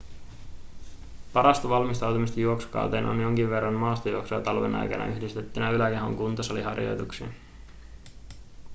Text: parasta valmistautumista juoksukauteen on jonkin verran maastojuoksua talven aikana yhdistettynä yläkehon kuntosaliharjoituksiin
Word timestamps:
parasta 1.33 1.69
valmistautumista 1.69 2.39
juoksukauteen 2.39 3.05
on 3.05 3.21
jonkin 3.21 3.49
verran 3.49 3.73
maastojuoksua 3.73 4.39
talven 4.41 4.75
aikana 4.75 5.05
yhdistettynä 5.05 5.69
yläkehon 5.71 6.15
kuntosaliharjoituksiin 6.15 7.31